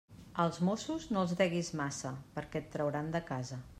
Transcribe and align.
Als 0.43 0.55
mossos 0.69 1.05
no 1.15 1.21
els 1.25 1.35
deguis 1.41 1.69
massa, 1.83 2.13
perquè 2.39 2.63
et 2.65 2.73
trauran 2.77 3.13
de 3.19 3.23
casa. 3.33 3.63